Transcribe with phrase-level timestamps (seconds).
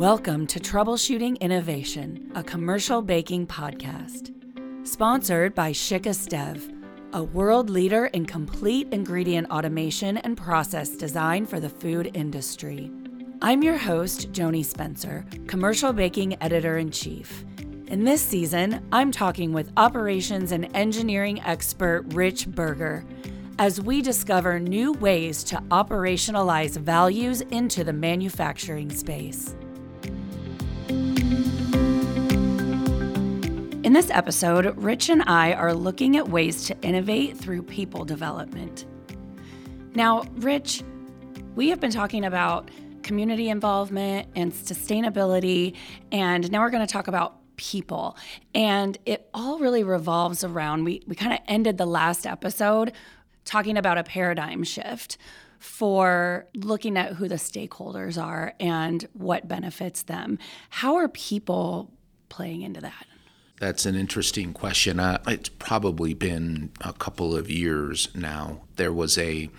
[0.00, 4.32] Welcome to Troubleshooting Innovation, a commercial baking podcast.
[4.82, 6.72] Sponsored by Shick Esteve,
[7.12, 12.90] a world leader in complete ingredient automation and process design for the food industry.
[13.42, 17.44] I'm your host, Joanie Spencer, commercial baking editor in chief.
[17.88, 23.04] In this season, I'm talking with operations and engineering expert Rich Berger
[23.58, 29.54] as we discover new ways to operationalize values into the manufacturing space.
[33.82, 38.84] In this episode, Rich and I are looking at ways to innovate through people development.
[39.94, 40.82] Now, Rich,
[41.54, 42.70] we have been talking about
[43.02, 45.76] community involvement and sustainability,
[46.12, 48.18] and now we're going to talk about people.
[48.54, 52.92] And it all really revolves around, we, we kind of ended the last episode
[53.46, 55.16] talking about a paradigm shift
[55.58, 60.38] for looking at who the stakeholders are and what benefits them.
[60.68, 61.90] How are people
[62.28, 63.06] playing into that?
[63.60, 64.98] That's an interesting question.
[64.98, 68.62] Uh, it's probably been a couple of years now.
[68.76, 69.50] There was a,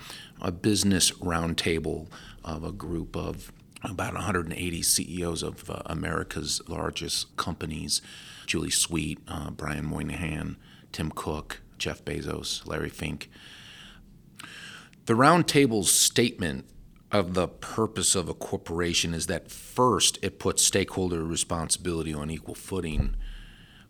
[0.42, 2.08] a business roundtable
[2.44, 3.52] of a group of
[3.84, 8.02] about 180 CEOs of uh, America's largest companies
[8.48, 10.58] Julie Sweet, uh, Brian Moynihan,
[10.92, 13.30] Tim Cook, Jeff Bezos, Larry Fink.
[15.06, 16.66] The roundtable's statement
[17.12, 22.56] of the purpose of a corporation is that first it puts stakeholder responsibility on equal
[22.56, 23.16] footing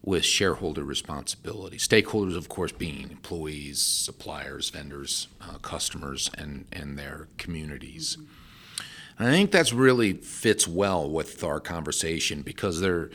[0.03, 1.77] with shareholder responsibility.
[1.77, 8.17] Stakeholders, of course, being employees, suppliers, vendors, uh, customers, and, and their communities.
[9.19, 13.11] And I think that's really fits well with our conversation because there,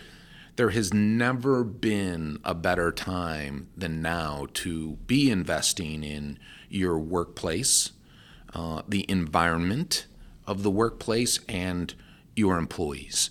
[0.54, 7.90] there has never been a better time than now to be investing in your workplace,
[8.54, 10.06] uh, the environment
[10.46, 11.94] of the workplace, and
[12.36, 13.30] your employees.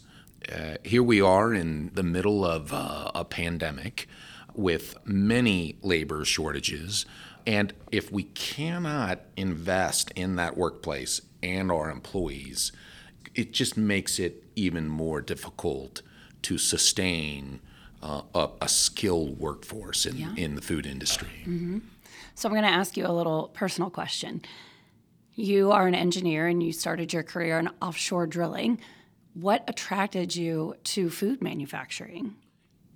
[0.52, 4.08] Uh, here we are in the middle of uh, a pandemic
[4.54, 7.06] with many labor shortages.
[7.48, 12.72] And if we cannot invest in that workplace and our employees,
[13.34, 16.02] it just makes it even more difficult
[16.44, 17.60] to sustain
[18.02, 20.34] uh, a, a, skilled workforce in, yeah.
[20.38, 21.42] in the food industry.
[21.42, 21.80] Mm-hmm.
[22.36, 24.42] So, I'm going to ask you a little personal question.
[25.34, 28.80] You are an engineer and you started your career in offshore drilling
[29.36, 32.36] what attracted you to food manufacturing?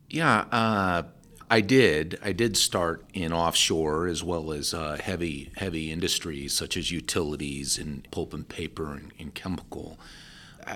[0.10, 1.04] Yeah, uh,
[1.52, 2.18] I did.
[2.24, 7.78] I did start in offshore as well as uh, heavy heavy industries such as utilities
[7.78, 10.00] and pulp and paper and, and chemical.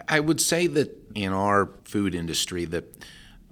[0.08, 3.06] I would say that in our food industry that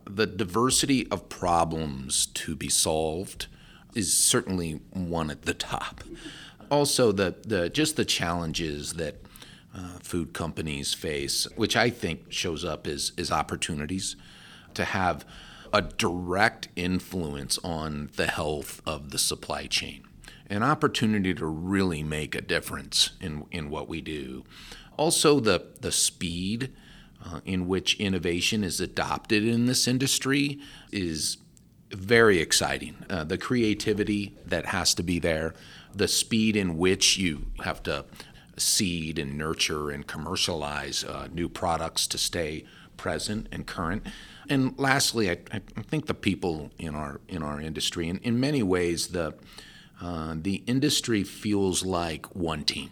[0.06, 3.48] the diversity of problems to be solved
[3.94, 6.04] is certainly one at the top.
[6.70, 9.18] Also, the, the just the challenges that
[9.76, 14.16] uh, food companies face, which I think shows up as, opportunities
[14.74, 15.26] to have
[15.74, 20.04] a direct influence on the health of the supply chain,
[20.50, 24.44] an opportunity to really make a difference in, in what we do.
[24.98, 26.74] Also, the, the speed
[27.26, 30.60] uh, in which innovation is adopted in this industry
[30.92, 31.38] is
[31.92, 32.96] very exciting.
[33.10, 35.54] Uh, the creativity that has to be there,
[35.94, 38.06] the speed in which you have to
[38.58, 42.66] seed and nurture and commercialize uh, new products to stay
[42.98, 44.06] present and current.
[44.50, 48.62] And lastly, I, I, think the people in our in our industry, and in many
[48.62, 49.34] ways, the
[50.02, 52.92] uh, the industry feels like one team.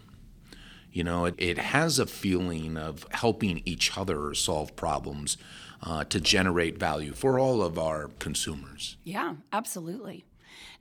[0.92, 5.38] You know, it, it has a feeling of helping each other solve problems
[5.84, 8.97] uh, to generate value for all of our consumers.
[9.03, 10.26] Yeah, absolutely.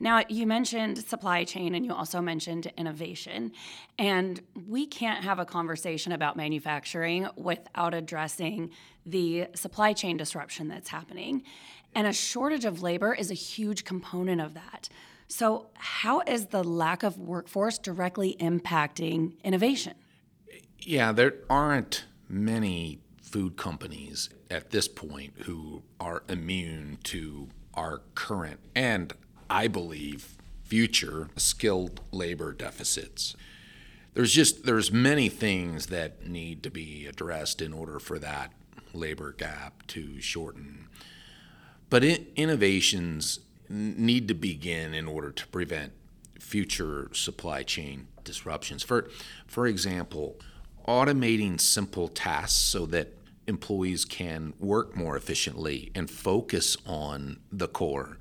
[0.00, 3.52] Now, you mentioned supply chain and you also mentioned innovation.
[3.98, 8.70] And we can't have a conversation about manufacturing without addressing
[9.04, 11.42] the supply chain disruption that's happening.
[11.94, 14.88] And a shortage of labor is a huge component of that.
[15.28, 19.94] So, how is the lack of workforce directly impacting innovation?
[20.80, 28.60] Yeah, there aren't many food companies at this point who are immune to our current
[28.74, 29.12] and
[29.50, 30.34] I believe,
[30.64, 33.34] future skilled labor deficits.
[34.14, 38.52] There's just there's many things that need to be addressed in order for that
[38.92, 40.88] labor gap to shorten.
[41.90, 45.92] But in, innovations need to begin in order to prevent
[46.38, 48.82] future supply chain disruptions.
[48.82, 49.08] For
[49.46, 50.36] for example,
[50.86, 53.14] automating simple tasks so that
[53.46, 58.18] employees can work more efficiently and focus on the core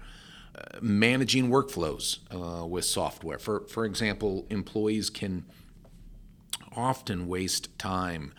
[0.81, 3.39] managing workflows uh, with software.
[3.39, 5.45] For, for example, employees can
[6.75, 8.33] often waste time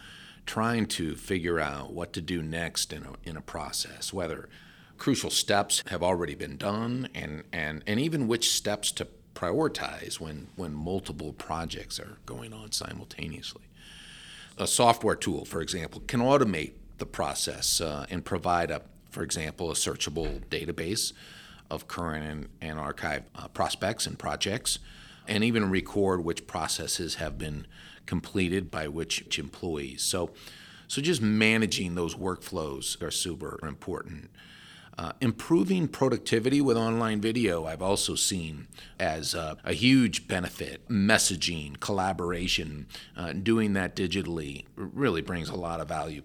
[0.47, 4.49] trying to figure out what to do next in a, in a process, whether
[4.97, 10.49] crucial steps have already been done and, and, and even which steps to prioritize when,
[10.57, 13.63] when multiple projects are going on simultaneously.
[14.57, 19.71] A software tool, for example, can automate the process uh, and provide a, for example,
[19.71, 21.13] a searchable database
[21.71, 24.79] of current and, and archive uh, prospects and projects,
[25.27, 27.67] and even record which processes have been
[28.07, 30.03] completed by which employees.
[30.03, 30.31] So,
[30.87, 34.31] so just managing those workflows are super important.
[34.97, 38.67] Uh, improving productivity with online video, I've also seen
[38.99, 40.89] as a huge benefit.
[40.89, 46.23] Messaging, collaboration, uh, doing that digitally really brings a lot of value.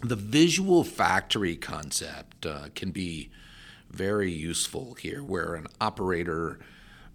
[0.00, 3.30] The visual factory concept uh, can be
[3.96, 6.58] very useful here, where an operator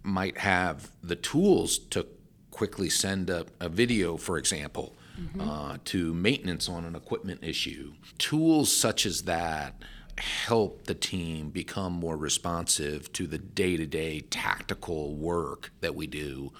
[0.04, 2.08] might have the tools to
[2.50, 5.42] quickly send a, a video, for example, mm-hmm.
[5.42, 7.94] Uh, to maintenance on an equipment issue.
[8.18, 9.82] Tools such as that
[10.18, 16.08] help the team become more responsive to the day to day tactical work that we
[16.08, 16.52] do,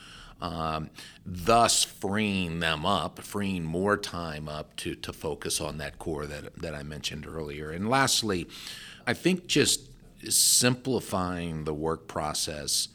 [0.42, 0.90] um,
[1.26, 6.56] thus freeing them up, freeing more time up to, to focus on that core that,
[6.56, 7.70] that I mentioned earlier.
[7.72, 8.48] And lastly,
[9.06, 9.91] I think just
[10.30, 12.90] simplifying the work process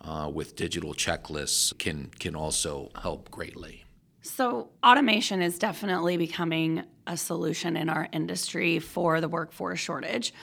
[0.00, 3.84] uh, with digital checklists can, can also help greatly.
[4.22, 10.34] So, automation is definitely becoming a solution in our industry for the workforce shortage.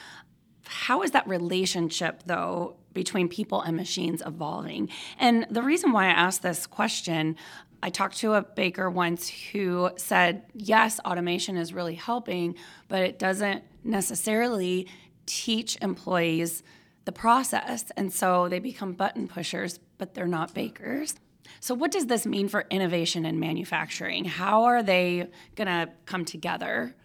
[0.65, 4.89] How is that relationship, though, between people and machines evolving?
[5.19, 7.35] And the reason why I asked this question,
[7.81, 12.55] I talked to a baker once who said, yes, automation is really helping,
[12.87, 14.87] but it doesn't necessarily
[15.27, 16.63] teach employees
[17.05, 17.85] the process.
[17.95, 21.15] And so they become button pushers, but they're not bakers.
[21.59, 24.25] So, what does this mean for innovation and manufacturing?
[24.25, 26.95] How are they going to come together?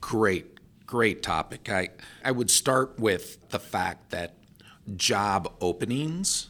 [0.00, 1.68] Great, great topic.
[1.70, 1.90] I,
[2.24, 4.34] I would start with the fact that
[4.96, 6.48] job openings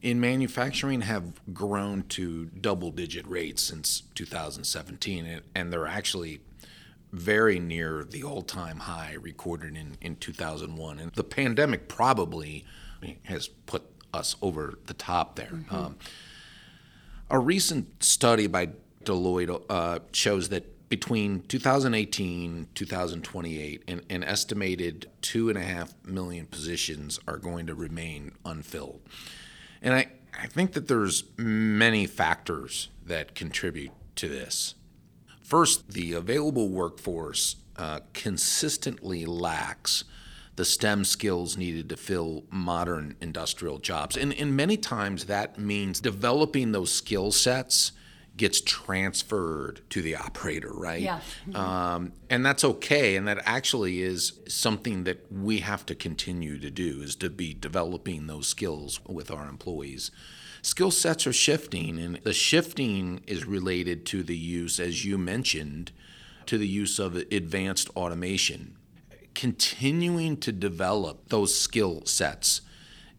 [0.00, 6.40] in manufacturing have grown to double digit rates since 2017, and they're actually
[7.12, 10.98] very near the all time high recorded in, in 2001.
[10.98, 12.64] And the pandemic probably
[13.24, 13.82] has put
[14.14, 15.50] us over the top there.
[15.52, 15.74] Mm-hmm.
[15.74, 15.96] Um,
[17.30, 18.70] a recent study by
[19.04, 26.44] Deloitte uh, shows that between 2018 2028 an, an estimated two and a half million
[26.44, 29.00] positions are going to remain unfilled
[29.80, 30.08] and I,
[30.38, 34.74] I think that there's many factors that contribute to this
[35.42, 40.04] first the available workforce uh, consistently lacks
[40.56, 44.16] the STEM skills needed to fill modern industrial jobs.
[44.16, 47.92] And, and many times that means developing those skill sets
[48.36, 51.02] gets transferred to the operator, right?
[51.02, 51.20] Yeah.
[51.54, 53.16] Um, and that's okay.
[53.16, 57.52] And that actually is something that we have to continue to do is to be
[57.52, 60.10] developing those skills with our employees.
[60.62, 65.92] Skill sets are shifting, and the shifting is related to the use, as you mentioned,
[66.46, 68.76] to the use of advanced automation
[69.34, 72.60] continuing to develop those skill sets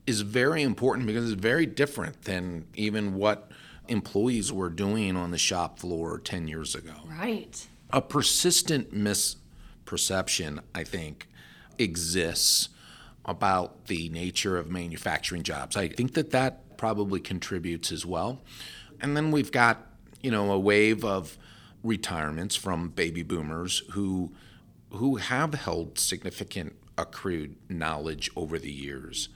[0.05, 3.49] is very important because it's very different than even what
[3.87, 6.93] employees were doing on the shop floor 10 years ago.
[7.05, 7.65] Right.
[7.91, 11.27] A persistent misperception, I think,
[11.77, 12.69] exists
[13.25, 15.77] about the nature of manufacturing jobs.
[15.77, 18.41] I think that that probably contributes as well.
[19.01, 19.87] And then we've got,
[20.21, 21.37] you know, a wave of
[21.83, 24.31] retirements from baby boomers who
[24.91, 29.29] who have held significant accrued knowledge over the years.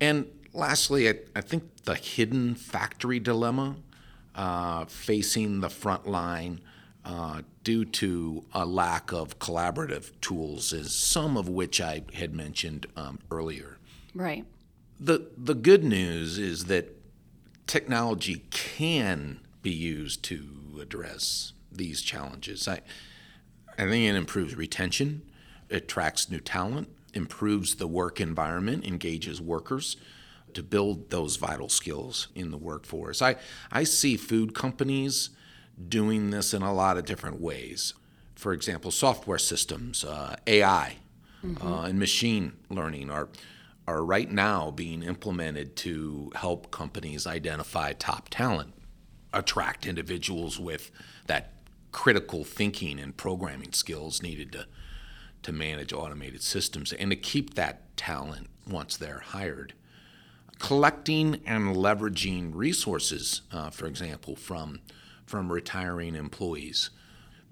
[0.00, 3.76] And lastly, I, I think the hidden factory dilemma
[4.36, 6.60] uh, facing the front line
[7.04, 12.86] uh, due to a lack of collaborative tools is some of which I had mentioned
[12.96, 13.78] um, earlier.
[14.14, 14.44] Right.
[14.98, 16.96] The, the good news is that
[17.66, 22.66] technology can be used to address these challenges.
[22.66, 22.80] I,
[23.78, 25.22] I think it improves retention,
[25.70, 29.96] attracts new talent, improves the work environment, engages workers
[30.54, 33.20] to build those vital skills in the workforce.
[33.20, 33.36] I,
[33.70, 35.30] I see food companies
[35.88, 37.92] doing this in a lot of different ways.
[38.34, 40.96] For example, software systems, uh, AI,
[41.44, 41.66] mm-hmm.
[41.66, 43.28] uh, and machine learning are
[43.86, 48.72] are right now being implemented to help companies identify top talent,
[49.32, 50.90] attract individuals with
[51.26, 51.52] that
[51.92, 54.66] critical thinking and programming skills needed to
[55.42, 59.74] to manage automated systems and to keep that talent once they're hired.
[60.58, 64.80] Collecting and leveraging resources, uh, for example, from
[65.24, 66.90] from retiring employees,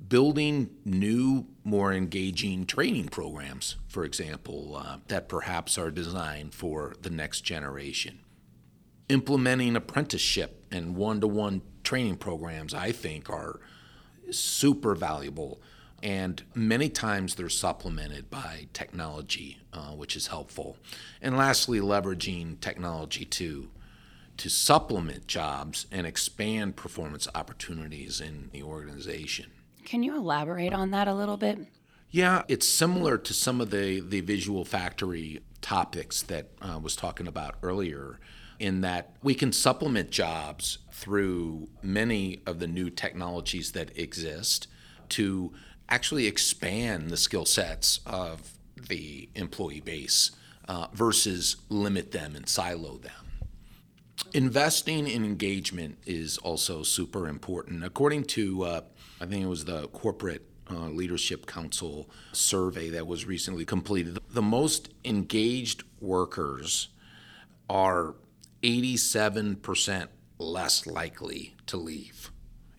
[0.08, 7.10] building new, more engaging training programs, for example, uh, that perhaps are designed for the
[7.10, 8.20] next generation.
[9.08, 13.60] Implementing apprenticeship and one to one training programs, I think, are
[14.30, 15.60] super valuable.
[16.02, 20.76] And many times they're supplemented by technology, uh, which is helpful.
[21.22, 23.70] And lastly, leveraging technology to
[24.36, 29.52] to supplement jobs and expand performance opportunities in the organization.
[29.84, 31.58] Can you elaborate on that a little bit?
[32.10, 37.26] Yeah, it's similar to some of the, the visual factory topics that uh, was talking
[37.26, 38.20] about earlier,
[38.58, 44.68] in that we can supplement jobs through many of the new technologies that exist
[45.08, 45.52] to
[45.88, 48.52] actually expand the skill sets of
[48.88, 50.30] the employee base
[50.68, 53.12] uh, versus limit them and silo them.
[54.32, 57.84] Investing in engagement is also super important.
[57.84, 58.80] According to, uh,
[59.20, 64.42] I think it was the Corporate uh, Leadership Council survey that was recently completed, the
[64.42, 66.88] most engaged workers
[67.68, 68.14] are
[68.62, 72.30] 87% less likely to leave.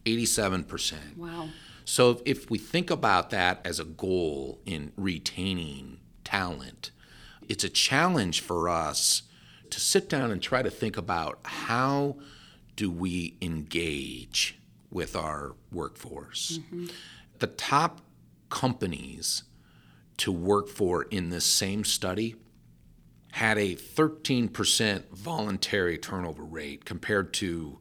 [0.06, 1.18] 87%.
[1.18, 1.50] Wow.
[1.86, 6.92] So if we think about that as a goal in retaining talent,
[7.48, 9.24] it's a challenge for us
[9.70, 12.18] to sit down and try to think about how
[12.76, 14.58] do we engage
[14.96, 16.60] with our workforce.
[16.60, 16.86] Mm-hmm.
[17.40, 18.00] The top
[18.50, 19.44] companies
[20.16, 22.36] to work for in this same study
[23.34, 27.78] had a 13% voluntary turnover rate compared to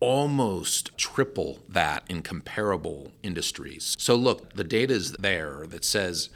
[0.00, 3.96] almost triple that in comparable industries.
[3.98, 6.28] So, look, the data is there that says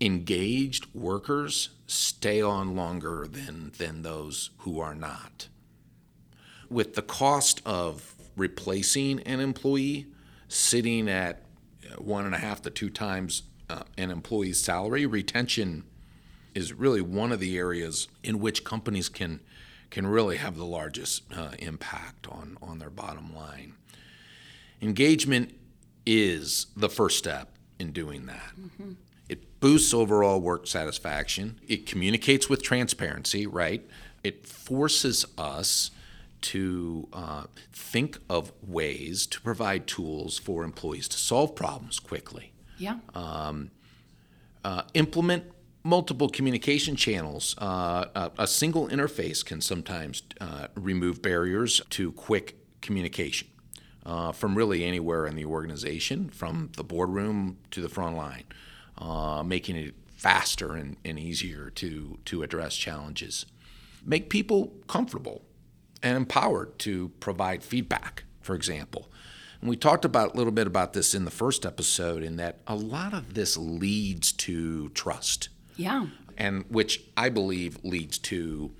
[0.00, 5.46] engaged workers stay on longer than, than those who are not.
[6.68, 10.06] With the cost of replacing an employee
[10.48, 11.42] sitting at
[11.96, 15.84] one and a half to two times uh, an employee's salary, retention
[16.54, 19.40] is really one of the areas in which companies can
[19.90, 23.74] can really have the largest uh, impact on on their bottom line.
[24.80, 25.54] Engagement
[26.06, 28.52] is the first step in doing that.
[28.58, 28.92] Mm-hmm.
[29.28, 31.60] It boosts overall work satisfaction.
[31.66, 33.86] It communicates with transparency, right?
[34.24, 35.90] It forces us
[36.42, 42.52] to uh, think of ways to provide tools for employees to solve problems quickly.
[42.78, 42.98] Yeah.
[43.14, 43.70] Um,
[44.64, 45.44] uh, implement
[45.84, 47.56] multiple communication channels.
[47.58, 53.48] Uh, a, a, single interface can sometimes uh, remove barriers to quick communication
[54.04, 58.44] uh, from really anywhere in the organization, from the boardroom to the front line
[58.98, 63.46] uh, making it faster and, and easier to, to address challenges.
[64.04, 65.42] Make people comfortable
[66.02, 69.10] and empowered to provide feedback, for example.
[69.60, 72.58] And we talked about a little bit about this in the first episode, in that
[72.66, 75.48] a lot of this leads to trust.
[75.76, 76.06] Yeah.
[76.36, 78.72] And which I believe leads to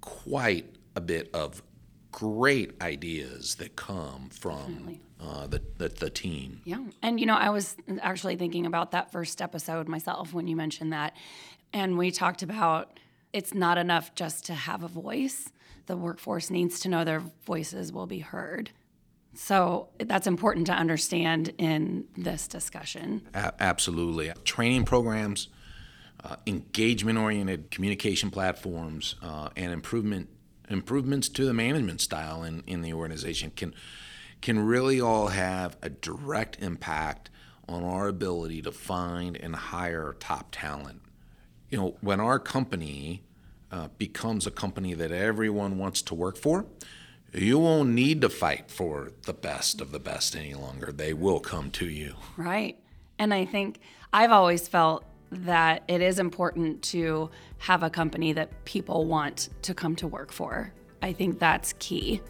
[0.00, 1.62] quite a bit of
[2.10, 6.60] great ideas that come from uh, the, the, the team.
[6.64, 10.56] Yeah, and you know, I was actually thinking about that first episode myself when you
[10.56, 11.16] mentioned that,
[11.72, 12.98] and we talked about
[13.32, 15.48] it's not enough just to have a voice.
[15.86, 18.70] The workforce needs to know their voices will be heard.
[19.34, 23.22] So that's important to understand in this discussion.
[23.34, 24.32] A- absolutely.
[24.44, 25.48] Training programs,
[26.22, 30.28] uh, engagement oriented communication platforms, uh, and improvement
[30.68, 33.74] improvements to the management style in, in the organization can
[34.40, 37.30] can really all have a direct impact
[37.68, 41.00] on our ability to find and hire top talent.
[41.70, 43.22] You know, when our company
[43.72, 46.66] uh, becomes a company that everyone wants to work for,
[47.32, 50.92] you won't need to fight for the best of the best any longer.
[50.92, 52.14] They will come to you.
[52.36, 52.78] Right.
[53.18, 53.80] And I think
[54.12, 59.72] I've always felt that it is important to have a company that people want to
[59.72, 60.74] come to work for.
[61.00, 62.20] I think that's key.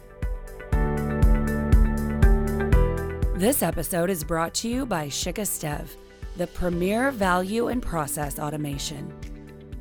[3.35, 5.97] This episode is brought to you by Shick Esteve,
[6.37, 9.13] the premier value and process automation.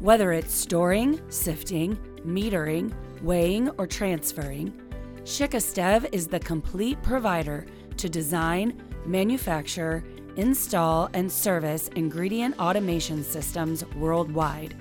[0.02, 2.92] Whether it's storing, sifting, metering,
[3.22, 4.76] weighing, or transferring,
[5.24, 7.66] Shick Esteve is the complete provider
[7.98, 10.02] to design, manufacture,
[10.34, 14.74] install, and service ingredient automation systems worldwide.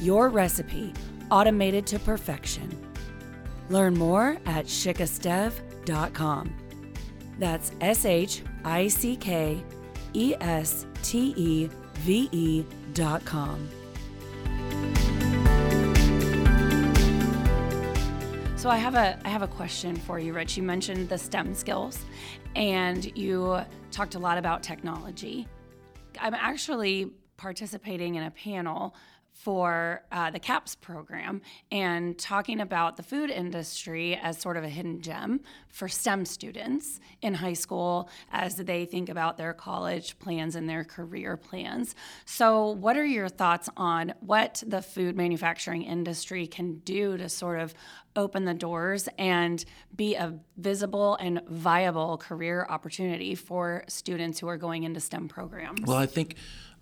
[0.00, 0.94] Your recipe,
[1.30, 2.70] automated to perfection.
[3.68, 6.56] Learn more at shickesteve.com.
[7.38, 9.62] That's S H I C K
[10.14, 13.68] E S T E V E dot com.
[18.56, 20.56] So I have a I have a question for you, Rich.
[20.56, 22.06] You mentioned the STEM skills,
[22.56, 23.60] and you
[23.90, 25.46] talked a lot about technology.
[26.18, 28.94] I'm actually participating in a panel
[29.36, 34.68] for uh, the CAPS program and talking about the food industry as sort of a
[34.68, 40.56] hidden gem for STEM students in high school as they think about their college plans
[40.56, 41.94] and their career plans.
[42.24, 47.60] So, what are your thoughts on what the food manufacturing industry can do to sort
[47.60, 47.74] of
[48.16, 49.64] open the doors and
[49.94, 55.86] be a visible and viable career opportunity for students who are going into STEM programs?
[55.86, 56.36] Well, I think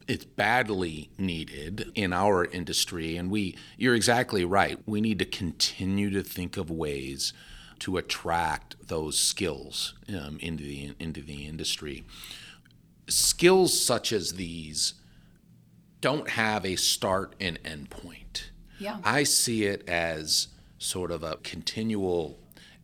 [0.06, 4.78] it's badly needed in our industry and we you're exactly right.
[4.86, 7.32] We need to continue to think of ways
[7.80, 12.04] to attract those skills um, into the into the industry.
[13.08, 14.94] Skills such as these
[16.00, 18.50] don't have a start and end point.
[18.78, 18.98] Yeah.
[19.04, 22.38] I see it as sort of a continual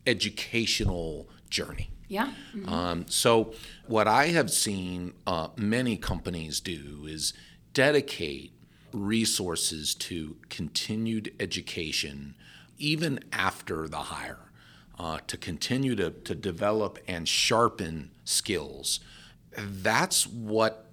[0.07, 2.33] educational journey yeah.
[2.53, 2.67] Mm-hmm.
[2.67, 3.53] Um, so,
[3.87, 7.33] what I have seen uh, many companies do is
[7.73, 8.51] dedicate
[8.91, 12.35] resources to continued education
[12.77, 14.51] even after the hire,
[14.99, 18.99] uh, to continue to, to develop and sharpen skills.
[19.55, 20.87] That's what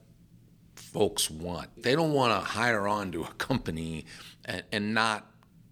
[0.76, 1.82] folks want.
[1.82, 4.06] They don't want to hire on to a company
[4.44, 5.26] and, and not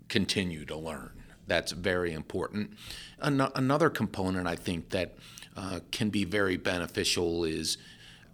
[0.08, 1.15] continue to learn.
[1.46, 2.72] That's very important.
[3.20, 5.16] An- another component I think that
[5.56, 7.78] uh, can be very beneficial is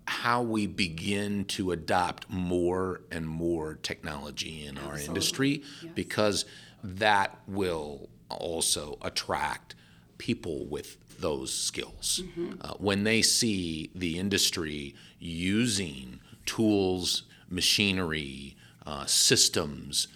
[0.07, 5.01] how we begin to adopt more and more technology in Absolutely.
[5.01, 5.93] our industry yes.
[5.95, 6.45] because
[6.83, 9.75] that will also attract
[10.19, 12.23] people with those skills.
[12.25, 12.55] Mm-hmm.
[12.61, 20.09] Uh, when they see the industry using tools, machinery, uh, systems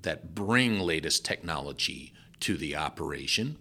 [0.00, 2.12] that bring latest technology
[2.44, 3.56] to the operation,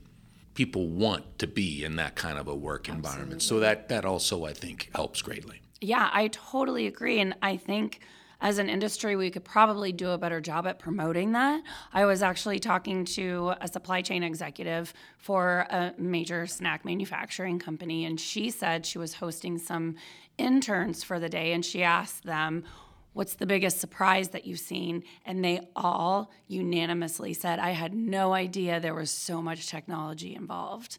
[0.55, 3.09] people want to be in that kind of a work Absolutely.
[3.09, 3.41] environment.
[3.41, 5.61] So that that also I think helps greatly.
[5.79, 8.01] Yeah, I totally agree and I think
[8.41, 11.63] as an industry, we could probably do a better job at promoting that.
[11.93, 18.03] I was actually talking to a supply chain executive for a major snack manufacturing company,
[18.03, 19.95] and she said she was hosting some
[20.37, 22.65] interns for the day, and she asked them,
[23.13, 25.03] What's the biggest surprise that you've seen?
[25.25, 30.97] And they all unanimously said, I had no idea there was so much technology involved.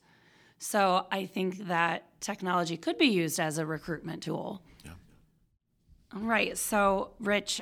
[0.58, 4.62] So I think that technology could be used as a recruitment tool.
[4.84, 4.92] Yeah.
[6.14, 6.56] All right.
[6.56, 7.60] So, Rich,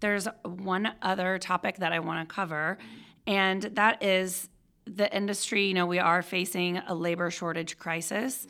[0.00, 2.78] there's one other topic that I want to cover,
[3.26, 4.48] and that is
[4.84, 5.66] the industry.
[5.66, 8.46] You know, we are facing a labor shortage crisis,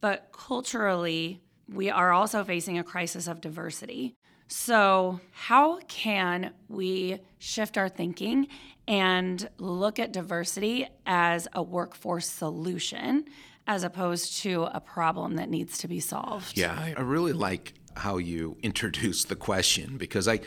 [0.00, 4.14] but culturally, we are also facing a crisis of diversity.
[4.52, 8.48] So, how can we shift our thinking
[8.88, 13.26] and look at diversity as a workforce solution
[13.68, 16.58] as opposed to a problem that needs to be solved?
[16.58, 20.40] Yeah, I really like how you introduced the question because I,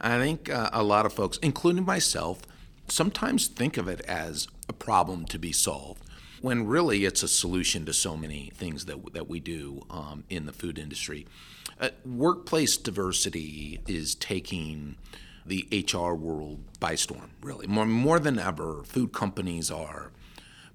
[0.00, 2.40] I think uh, a lot of folks, including myself,
[2.88, 6.02] sometimes think of it as a problem to be solved
[6.40, 10.46] when really it's a solution to so many things that, that we do um, in
[10.46, 11.28] the food industry.
[11.78, 14.96] Uh, workplace diversity is taking
[15.44, 17.66] the HR world by storm, really.
[17.66, 20.10] More, more than ever, food companies are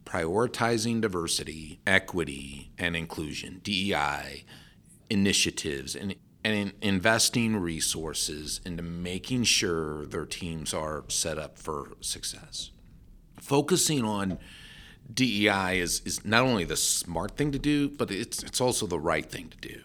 [0.06, 4.46] prioritizing diversity, equity, and inclusion, DEI
[5.10, 12.72] initiatives, and, and investing resources into making sure their teams are set up for success.
[13.40, 14.38] Focusing on
[15.14, 19.00] DEI is, is not only the smart thing to do, but it's, it's also the
[19.00, 19.82] right thing to do.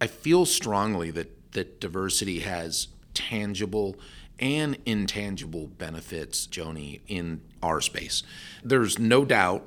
[0.00, 3.96] I feel strongly that that diversity has tangible
[4.38, 8.22] and intangible benefits, Joanie, in our space.
[8.62, 9.66] There's no doubt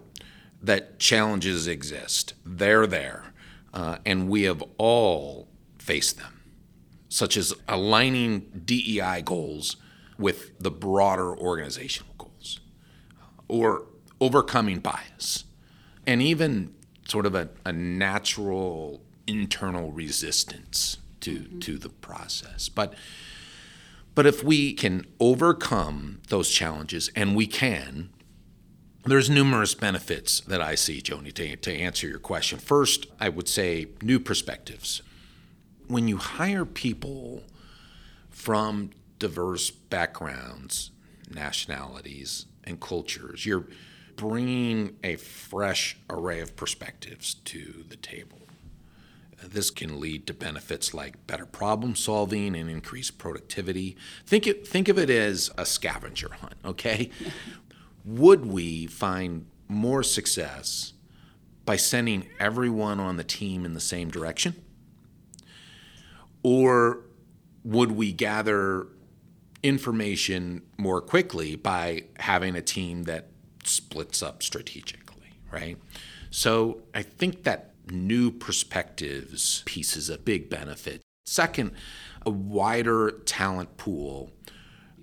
[0.61, 2.33] that challenges exist.
[2.45, 3.33] They're there,
[3.73, 6.41] uh, and we have all faced them,
[7.09, 9.75] such as aligning DEI goals
[10.17, 12.59] with the broader organizational goals,
[13.47, 13.85] or
[14.21, 15.43] overcoming bias,
[16.05, 16.73] and even
[17.07, 21.59] sort of a, a natural internal resistance to mm-hmm.
[21.59, 22.69] to the process.
[22.69, 22.93] But
[24.13, 28.09] but if we can overcome those challenges, and we can,
[29.05, 32.59] there's numerous benefits that I see, Joanie, to, to answer your question.
[32.59, 35.01] First, I would say new perspectives.
[35.87, 37.43] When you hire people
[38.29, 40.91] from diverse backgrounds,
[41.33, 43.67] nationalities, and cultures, you're
[44.17, 48.40] bringing a fresh array of perspectives to the table.
[49.43, 53.97] This can lead to benefits like better problem solving and increased productivity.
[54.25, 57.09] Think it, think of it as a scavenger hunt, okay?
[58.05, 60.93] would we find more success
[61.65, 64.55] by sending everyone on the team in the same direction?
[66.43, 67.01] Or
[67.63, 68.87] would we gather
[69.63, 73.27] information more quickly by having a team that
[73.63, 75.77] splits up strategically, right?
[76.31, 81.01] So I think that new perspectives piece is a big benefit.
[81.25, 81.71] Second,
[82.25, 84.31] a wider talent pool,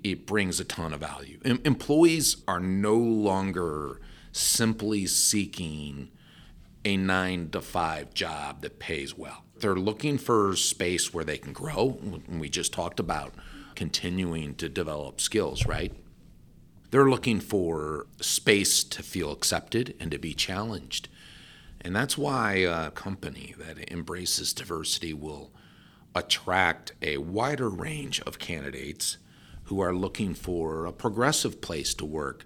[0.02, 1.38] it brings a ton of value.
[1.44, 4.00] Em- employees are no longer
[4.32, 6.10] simply seeking
[6.84, 9.44] a nine to five job that pays well.
[9.56, 11.98] They're looking for space where they can grow.
[12.28, 13.34] We just talked about
[13.74, 15.92] continuing to develop skills, right?
[16.90, 21.08] They're looking for space to feel accepted and to be challenged.
[21.80, 25.52] And that's why a company that embraces diversity will
[26.14, 29.18] attract a wider range of candidates
[29.64, 32.44] who are looking for a progressive place to work.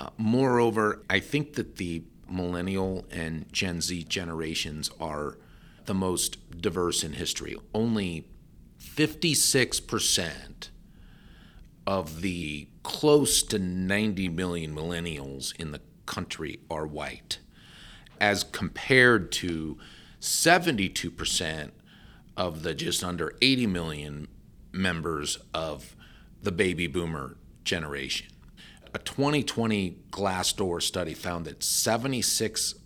[0.00, 5.38] Uh, moreover, I think that the millennial and Gen Z generations are
[5.86, 7.56] the most diverse in history.
[7.72, 8.28] Only
[8.80, 10.68] 56%
[11.86, 17.38] of the close to 90 million millennials in the country are white,
[18.20, 19.78] as compared to
[20.20, 21.70] 72%
[22.36, 24.28] of the just under 80 million
[24.72, 25.96] members of
[26.42, 28.28] the baby boomer generation.
[28.94, 32.76] A 2020 Glassdoor study found that 76%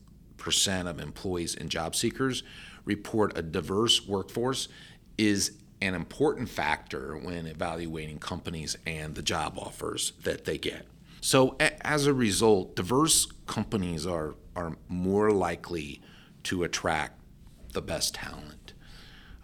[0.86, 2.42] of employees and job seekers
[2.84, 4.68] report a diverse workforce
[5.16, 10.86] is an important factor when evaluating companies and the job offers that they get.
[11.20, 16.00] So, as a result, diverse companies are, are more likely
[16.44, 17.20] to attract
[17.72, 18.72] the best talent.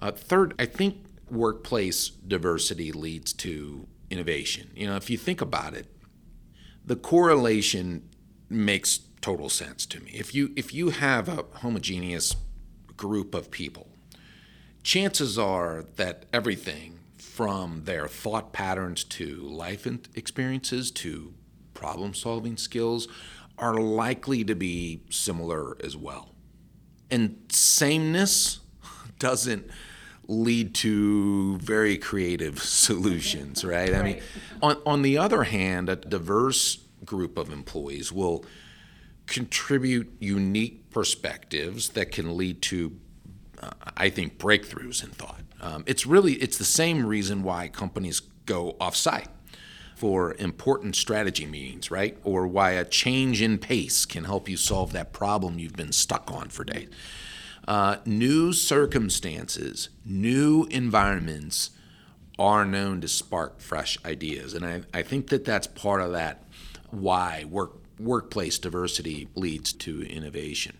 [0.00, 4.70] Uh, third, I think workplace diversity leads to innovation.
[4.74, 5.86] You know, if you think about it,
[6.84, 8.08] the correlation
[8.48, 10.12] makes total sense to me.
[10.14, 12.36] If you if you have a homogeneous
[12.96, 13.88] group of people,
[14.82, 21.34] chances are that everything from their thought patterns to life experiences to
[21.74, 23.06] problem solving skills
[23.58, 26.34] are likely to be similar as well.
[27.10, 28.60] And sameness
[29.18, 29.68] doesn't
[30.26, 33.94] lead to very creative solutions, right?
[33.94, 34.20] I mean,
[34.62, 38.44] on, on the other hand, a diverse group of employees will
[39.26, 42.98] contribute unique perspectives that can lead to,
[43.62, 45.42] uh, I think, breakthroughs in thought.
[45.60, 49.26] Um, it's really it's the same reason why companies go offsite
[49.98, 52.16] for important strategy meetings, right?
[52.22, 56.30] Or why a change in pace can help you solve that problem you've been stuck
[56.30, 56.88] on for days.
[57.66, 61.70] Uh, new circumstances, new environments
[62.38, 64.54] are known to spark fresh ideas.
[64.54, 66.44] And I, I think that that's part of that
[66.90, 70.78] why work, workplace diversity leads to innovation.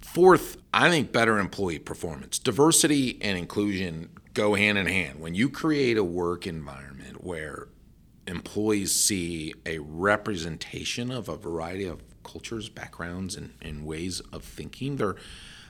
[0.00, 2.38] Fourth, I think better employee performance.
[2.38, 5.20] Diversity and inclusion go hand in hand.
[5.20, 7.68] When you create a work environment where
[8.30, 14.96] employees see a representation of a variety of cultures, backgrounds, and, and ways of thinking,
[14.96, 15.16] they're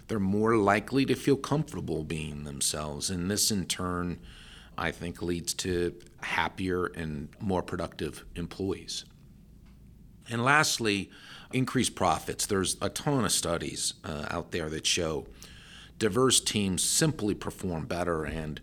[0.08, 3.10] they're more likely to feel comfortable being themselves.
[3.10, 4.18] And this, in turn,
[4.76, 9.04] I think leads to happier and more productive employees.
[10.28, 11.10] And lastly,
[11.52, 12.46] increased profits.
[12.46, 15.26] There's a ton of studies uh, out there that show
[15.98, 18.60] diverse teams simply perform better and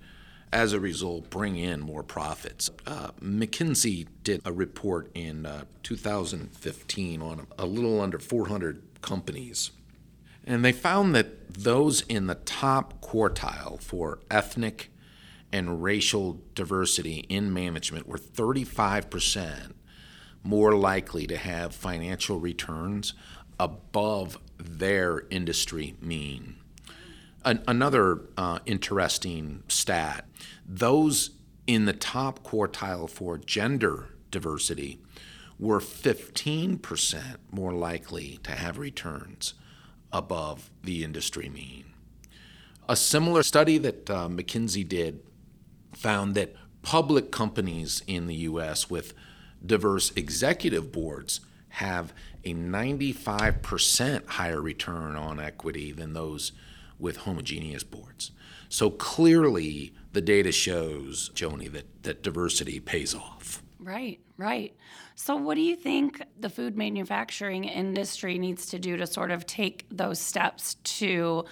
[0.52, 2.70] as a result, bring in more profits.
[2.86, 9.72] Uh, McKinsey did a report in uh, 2015 on a little under 400 companies
[10.48, 14.90] and they found that those in the top quartile for ethnic
[15.52, 19.74] and racial diversity in management were 35%
[20.44, 23.14] more likely to have financial returns
[23.60, 26.57] above their industry mean.
[27.48, 30.26] An- another uh, interesting stat
[30.68, 31.30] those
[31.66, 35.00] in the top quartile for gender diversity
[35.58, 39.54] were 15% more likely to have returns
[40.12, 41.86] above the industry mean.
[42.90, 45.22] A similar study that uh, McKinsey did
[45.94, 49.14] found that public companies in the US with
[49.66, 56.52] diverse executive boards have a 95% higher return on equity than those
[57.00, 58.32] with homogeneous boards.
[58.70, 63.64] So clearly, the data shows, Joanie, that, that diversity pays off.
[63.80, 64.76] Right, right.
[65.16, 69.46] So, what do you think the food manufacturing industry needs to do to sort of
[69.46, 71.46] take those steps to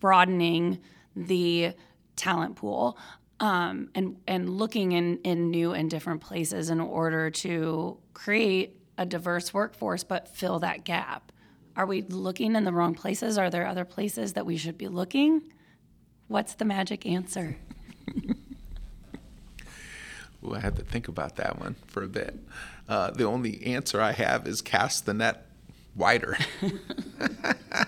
[0.00, 0.80] broadening
[1.16, 1.72] the
[2.16, 2.98] talent pool
[3.40, 9.06] um, and and looking in in new and different places in order to create a
[9.06, 11.31] diverse workforce but fill that gap?
[11.76, 13.38] Are we looking in the wrong places?
[13.38, 15.42] Are there other places that we should be looking?
[16.28, 17.56] What's the magic answer?
[20.42, 22.38] well, I had to think about that one for a bit.
[22.88, 25.46] Uh, the only answer I have is cast the net
[25.96, 26.36] wider.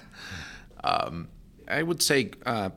[0.85, 1.29] um,
[1.69, 2.71] I would say uh,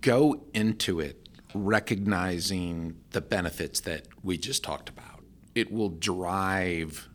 [0.00, 5.22] go into it recognizing the benefits that we just talked about.
[5.54, 7.08] It will drive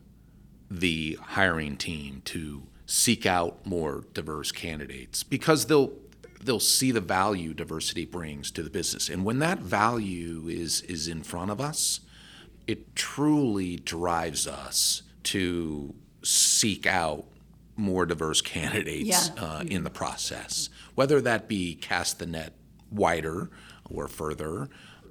[0.70, 5.92] the hiring team to seek out more diverse candidates because they'll
[6.44, 9.10] they'll see the value diversity brings to the business.
[9.10, 12.02] And when that value is is in front of us,
[12.68, 17.26] it truly drives us to seek out
[17.76, 19.44] more diverse candidates yeah.
[19.44, 22.54] uh, in the process, whether that be cast the net
[22.92, 23.50] wider
[23.90, 24.70] or further,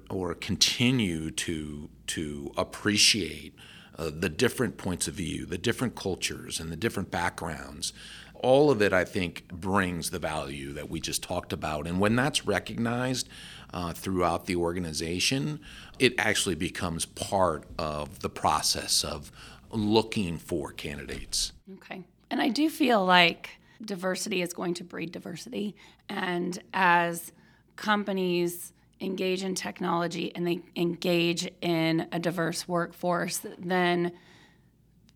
[0.09, 3.53] or continue to to appreciate
[3.97, 7.93] uh, the different points of view, the different cultures, and the different backgrounds.
[8.35, 11.87] All of it, I think, brings the value that we just talked about.
[11.87, 13.29] And when that's recognized
[13.73, 15.61] uh, throughout the organization,
[15.97, 19.31] it actually becomes part of the process of
[19.71, 21.53] looking for candidates.
[21.75, 22.03] Okay.
[22.29, 23.51] And I do feel like
[23.83, 25.75] diversity is going to breed diversity.
[26.09, 27.31] And as
[27.75, 34.11] companies engage in technology and they engage in a diverse workforce, then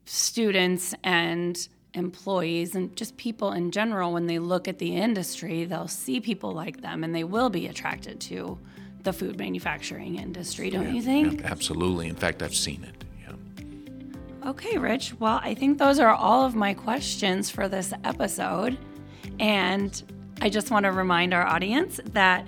[0.06, 5.88] students and employees and just people in general, when they look at the industry, they'll
[5.88, 8.60] see people like them and they will be attracted to
[9.04, 11.42] the food manufacturing industry, don't yeah, you think?
[11.42, 12.08] Yeah, absolutely.
[12.08, 12.98] In fact, I've seen it.
[14.46, 15.20] Okay, Rich.
[15.20, 18.78] Well, I think those are all of my questions for this episode.
[19.42, 20.02] And
[20.42, 22.48] I just want to remind our audience that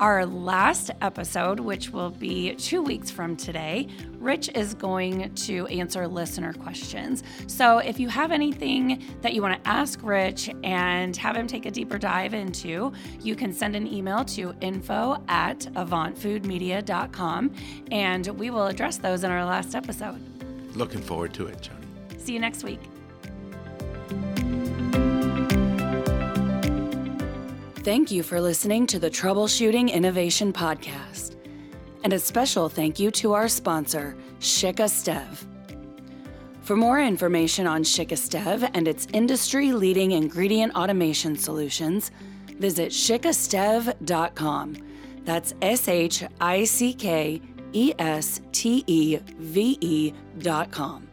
[0.00, 3.86] our last episode, which will be two weeks from today,
[4.18, 7.22] Rich is going to answer listener questions.
[7.46, 11.66] So if you have anything that you want to ask Rich and have him take
[11.66, 17.54] a deeper dive into, you can send an email to info at avantfoodmedia.com
[17.90, 20.20] and we will address those in our last episode.
[20.74, 21.86] Looking forward to it, Joanie.
[22.18, 22.80] See you next week.
[27.82, 31.36] Thank you for listening to the Troubleshooting Innovation Podcast.
[32.04, 35.46] And a special thank you to our sponsor, Shick Esteve.
[36.60, 42.10] For more information on Shick Esteve and its industry leading ingredient automation solutions,
[42.58, 44.76] visit shickesteve.com.
[45.24, 47.40] That's S H I C K
[47.72, 51.09] E S T E V E dot com.